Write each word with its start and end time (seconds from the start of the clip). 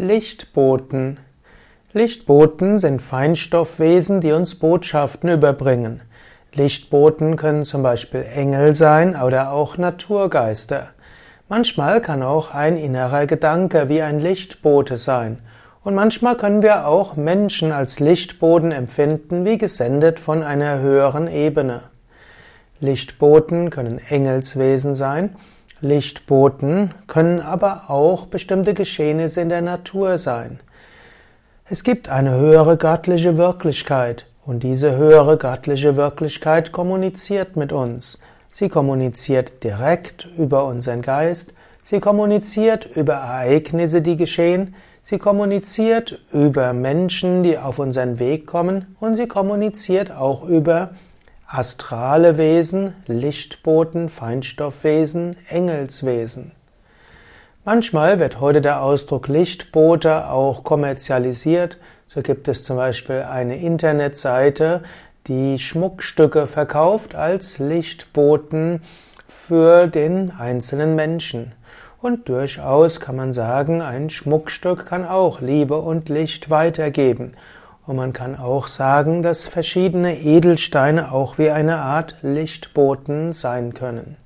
Lichtboten. 0.00 1.18
Lichtboten 1.92 2.78
sind 2.78 3.02
Feinstoffwesen, 3.02 4.20
die 4.20 4.30
uns 4.30 4.54
Botschaften 4.54 5.28
überbringen. 5.28 6.02
Lichtboten 6.54 7.34
können 7.34 7.64
zum 7.64 7.82
Beispiel 7.82 8.24
Engel 8.32 8.74
sein 8.76 9.20
oder 9.20 9.50
auch 9.50 9.76
Naturgeister. 9.76 10.90
Manchmal 11.48 12.00
kann 12.00 12.22
auch 12.22 12.54
ein 12.54 12.76
innerer 12.76 13.26
Gedanke 13.26 13.88
wie 13.88 14.00
ein 14.00 14.20
Lichtbote 14.20 14.98
sein. 14.98 15.40
Und 15.82 15.96
manchmal 15.96 16.36
können 16.36 16.62
wir 16.62 16.86
auch 16.86 17.16
Menschen 17.16 17.72
als 17.72 17.98
Lichtboten 17.98 18.70
empfinden, 18.70 19.44
wie 19.44 19.58
gesendet 19.58 20.20
von 20.20 20.44
einer 20.44 20.78
höheren 20.78 21.26
Ebene. 21.26 21.80
Lichtboten 22.78 23.70
können 23.70 23.98
Engelswesen 23.98 24.94
sein 24.94 25.34
Lichtboten 25.80 26.92
können 27.06 27.40
aber 27.40 27.84
auch 27.88 28.26
bestimmte 28.26 28.74
Geschehnisse 28.74 29.40
in 29.40 29.48
der 29.48 29.62
Natur 29.62 30.18
sein. 30.18 30.60
Es 31.70 31.84
gibt 31.84 32.08
eine 32.08 32.32
höhere 32.32 32.76
göttliche 32.76 33.36
Wirklichkeit 33.38 34.26
und 34.44 34.62
diese 34.62 34.96
höhere 34.96 35.36
göttliche 35.36 35.96
Wirklichkeit 35.96 36.72
kommuniziert 36.72 37.56
mit 37.56 37.72
uns. 37.72 38.18
Sie 38.50 38.68
kommuniziert 38.68 39.62
direkt 39.62 40.26
über 40.36 40.64
unseren 40.64 41.02
Geist, 41.02 41.52
sie 41.84 42.00
kommuniziert 42.00 42.86
über 42.86 43.14
Ereignisse, 43.14 44.02
die 44.02 44.16
geschehen, 44.16 44.74
sie 45.02 45.18
kommuniziert 45.18 46.18
über 46.32 46.72
Menschen, 46.72 47.42
die 47.42 47.58
auf 47.58 47.78
unseren 47.78 48.18
Weg 48.18 48.46
kommen 48.46 48.96
und 48.98 49.16
sie 49.16 49.28
kommuniziert 49.28 50.10
auch 50.10 50.42
über 50.42 50.90
astrale 51.50 52.36
Wesen, 52.36 52.94
Lichtboten, 53.06 54.10
Feinstoffwesen, 54.10 55.34
Engelswesen. 55.48 56.52
Manchmal 57.64 58.20
wird 58.20 58.38
heute 58.38 58.60
der 58.60 58.82
Ausdruck 58.82 59.28
Lichtbote 59.28 60.28
auch 60.28 60.62
kommerzialisiert. 60.62 61.78
So 62.06 62.20
gibt 62.20 62.48
es 62.48 62.64
zum 62.64 62.76
Beispiel 62.76 63.22
eine 63.22 63.56
Internetseite, 63.56 64.82
die 65.26 65.58
Schmuckstücke 65.58 66.46
verkauft 66.46 67.14
als 67.14 67.58
Lichtboten 67.58 68.82
für 69.26 69.86
den 69.86 70.30
einzelnen 70.30 70.96
Menschen. 70.96 71.52
Und 72.00 72.28
durchaus 72.28 73.00
kann 73.00 73.16
man 73.16 73.32
sagen, 73.32 73.80
ein 73.80 74.10
Schmuckstück 74.10 74.84
kann 74.84 75.06
auch 75.06 75.40
Liebe 75.40 75.78
und 75.78 76.10
Licht 76.10 76.50
weitergeben. 76.50 77.32
Und 77.88 77.96
man 77.96 78.12
kann 78.12 78.36
auch 78.36 78.66
sagen, 78.66 79.22
dass 79.22 79.44
verschiedene 79.44 80.18
Edelsteine 80.18 81.10
auch 81.10 81.38
wie 81.38 81.50
eine 81.50 81.78
Art 81.78 82.16
Lichtboten 82.20 83.32
sein 83.32 83.72
können. 83.72 84.18